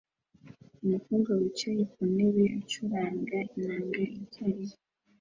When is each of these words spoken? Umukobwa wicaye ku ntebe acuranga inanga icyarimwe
Umukobwa 0.83 1.29
wicaye 1.39 1.83
ku 1.91 2.01
ntebe 2.13 2.43
acuranga 2.59 3.35
inanga 3.57 4.01
icyarimwe 4.23 4.73